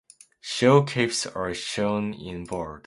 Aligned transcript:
Show 0.39 0.81
caves 0.81 1.27
are 1.27 1.53
shown 1.53 2.15
in 2.15 2.45
bold. 2.45 2.79